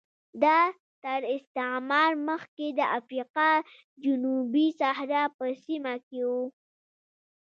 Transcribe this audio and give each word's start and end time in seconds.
دا 0.43 0.59
تر 1.03 1.19
استعمار 1.35 2.11
مخکې 2.29 2.67
د 2.79 2.81
افریقا 2.99 3.49
جنوبي 4.03 4.67
صحرا 4.79 5.23
په 5.37 5.45
سیمه 5.63 5.95
کې 6.07 6.21
و 6.29 6.31